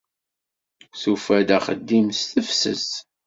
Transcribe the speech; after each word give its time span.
Tufa-d 1.01 1.49
axeddim 1.57 2.07
s 2.19 2.21
tefses. 2.31 2.87